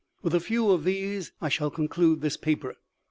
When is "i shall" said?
1.41-1.69